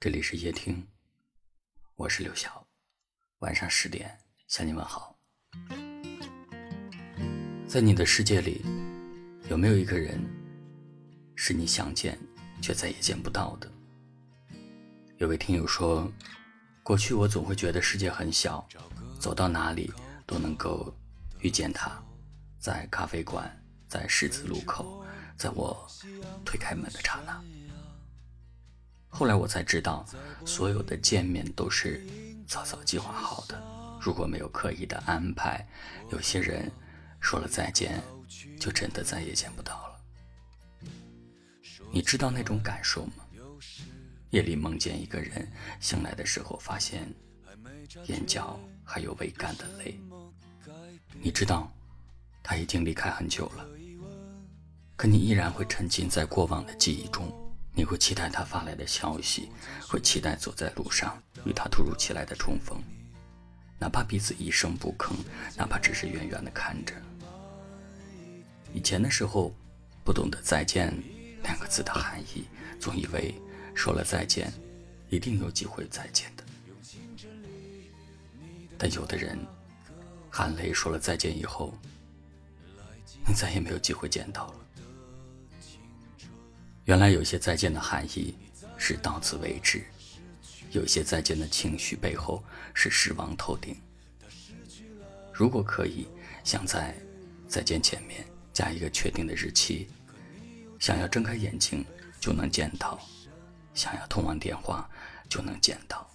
[0.00, 0.86] 这里是夜听，
[1.96, 2.64] 我是刘晓。
[3.40, 5.18] 晚上十点向你问好。
[7.66, 8.64] 在你的世界里，
[9.50, 10.24] 有没有一个人
[11.34, 12.16] 是你想见
[12.62, 13.68] 却再也见不到的？
[15.16, 16.08] 有位听友说，
[16.84, 18.64] 过去我总会觉得世界很小，
[19.18, 19.92] 走到哪里
[20.24, 20.96] 都能够
[21.40, 22.00] 遇见他，
[22.60, 23.50] 在咖啡馆，
[23.88, 25.04] 在十字路口，
[25.36, 25.84] 在我
[26.44, 27.42] 推开门的刹那。
[29.08, 30.04] 后来我才知道，
[30.44, 32.04] 所有的见面都是
[32.46, 33.60] 早早计划好的。
[34.00, 35.66] 如果没有刻意的安排，
[36.12, 36.70] 有些人
[37.20, 38.00] 说了再见，
[38.60, 40.88] 就真的再也见不到了。
[41.90, 43.24] 你知道那种感受吗？
[44.30, 45.50] 夜里梦见一个人，
[45.80, 47.12] 醒来的时候发现
[48.06, 49.98] 眼角还有未干的泪。
[51.20, 51.72] 你知道
[52.42, 53.66] 他已经离开很久了，
[54.96, 57.26] 可你依然会沉浸在过往的记忆中。
[57.78, 59.48] 你会期待他发来的消息，
[59.86, 62.76] 会期待走在路上与他突如其来的重逢，
[63.78, 65.14] 哪怕彼此一声不吭，
[65.56, 66.92] 哪怕只是远远的看着。
[68.74, 69.54] 以前的时候，
[70.02, 70.92] 不懂得再见
[71.44, 72.46] 两个字的含义，
[72.80, 73.32] 总以为
[73.76, 74.52] 说了再见，
[75.08, 76.42] 一定有机会再见的。
[78.76, 79.38] 但有的人，
[80.28, 81.72] 含泪说了再见以后，
[83.24, 84.54] 你再也没有机会见到了。
[86.88, 88.34] 原来有些再见的含义
[88.78, 89.84] 是到此为止，
[90.70, 93.76] 有些再见的情绪背后是失望透顶。
[95.30, 96.08] 如果可以，
[96.44, 96.96] 想在
[97.46, 99.86] 再见前面加一个确定的日期，
[100.80, 101.84] 想要睁开眼睛
[102.18, 102.98] 就能见到，
[103.74, 104.88] 想要通完电话
[105.28, 106.10] 就能见到，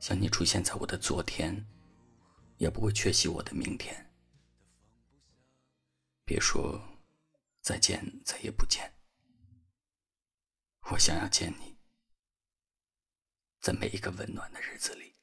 [0.00, 1.64] 想你出现在我的昨天，
[2.58, 4.10] 也不会缺席我的明天。
[6.24, 6.82] 别说
[7.60, 8.91] 再见，再也不见。
[10.92, 11.74] 我想要见你，
[13.62, 15.14] 在每一个温暖的日子里。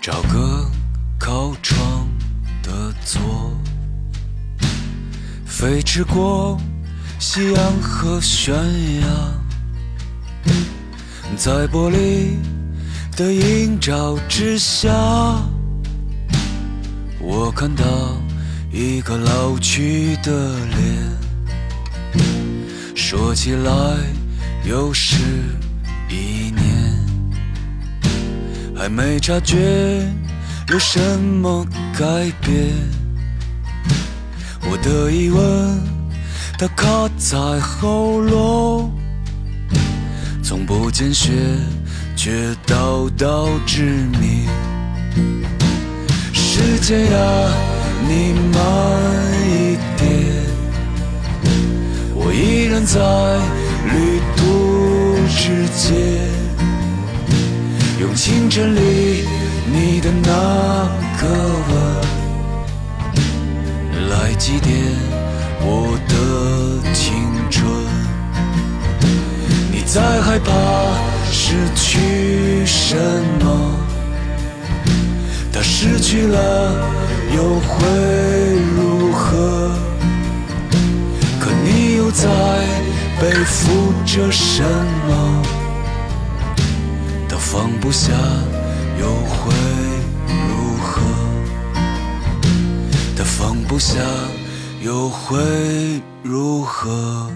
[0.00, 0.70] 找个
[1.18, 2.08] 靠窗
[2.62, 3.60] 的座，
[5.44, 6.56] 飞驰过
[7.18, 8.54] 夕阳和悬
[9.00, 9.42] 崖。
[11.36, 12.36] 在玻璃
[13.16, 14.90] 的映照之下，
[17.20, 17.84] 我看到
[18.70, 20.30] 一个老去的
[20.66, 21.12] 脸。
[22.94, 23.72] 说起来
[24.64, 25.16] 又是
[26.08, 26.64] 一年，
[28.76, 30.06] 还没察觉
[30.68, 31.66] 有什么
[31.98, 32.72] 改变。
[34.70, 35.82] 我的疑问，
[36.58, 38.92] 它卡在喉咙。
[40.52, 41.32] 从不见血，
[42.14, 43.84] 却道道致
[44.20, 44.46] 命。
[46.34, 47.50] 时间啊，
[48.06, 48.60] 你慢
[49.48, 50.04] 一点，
[52.14, 53.00] 我依然在
[53.94, 55.90] 旅途之间，
[57.98, 59.24] 用清晨里
[59.72, 60.28] 你的那
[61.18, 61.26] 个
[61.70, 61.72] 吻
[64.10, 64.68] 来祭奠
[71.52, 72.96] 失去什
[73.44, 73.76] 么，
[75.52, 76.72] 他失去了
[77.36, 77.76] 又会
[78.74, 79.70] 如何？
[81.38, 82.26] 可你又在
[83.20, 84.62] 背负着什
[85.06, 85.42] 么？
[87.28, 88.12] 他放不下
[88.98, 89.52] 又会
[90.48, 91.02] 如何？
[93.14, 94.00] 他放不下
[94.80, 95.36] 又会
[96.22, 97.30] 如何？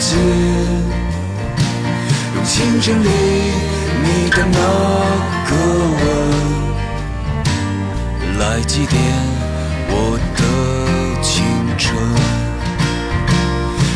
[0.00, 0.16] 之间，
[2.34, 3.08] 用清晨里
[4.02, 4.58] 你的那
[5.46, 5.50] 个
[6.00, 6.02] 吻
[8.38, 8.96] 来祭奠
[9.90, 9.94] 我
[10.38, 10.40] 的
[11.20, 11.44] 青
[11.76, 11.84] 春。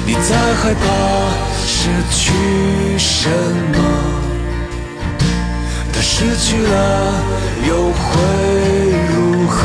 [0.06, 0.84] 你在害怕
[1.66, 2.22] 失去
[2.98, 3.30] 什
[3.72, 3.76] 么？
[5.90, 6.74] 他失去了
[7.66, 8.04] 又会
[9.08, 9.56] 如何？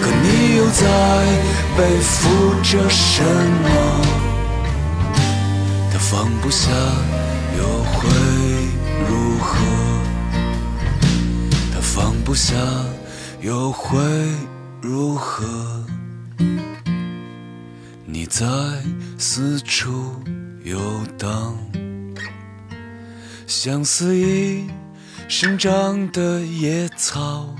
[0.00, 0.24] 可你
[0.56, 0.86] 又在
[1.76, 3.68] 背负着什么？
[6.40, 6.70] 放不下
[7.58, 8.08] 又会
[9.06, 9.60] 如何？
[11.70, 12.56] 他放不下
[13.42, 14.00] 又会
[14.80, 15.84] 如何？
[18.06, 18.46] 你在
[19.18, 20.14] 四处
[20.64, 20.80] 游
[21.18, 21.54] 荡，
[23.46, 24.64] 像肆意
[25.28, 27.54] 生长的野草。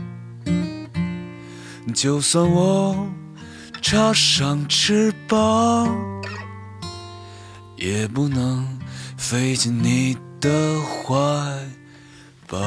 [1.94, 3.06] 就算我
[3.82, 5.94] 插上翅膀，
[7.80, 8.78] 也不能
[9.16, 11.10] 飞进你的怀
[12.46, 12.58] 抱。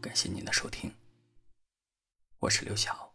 [0.00, 0.94] 感谢您的收听，
[2.38, 3.13] 我是刘晓。